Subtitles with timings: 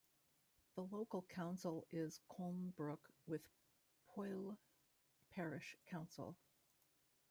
[0.73, 3.43] The local council is Colnbrook with
[4.09, 4.57] Poyle
[5.35, 6.35] Parish Council.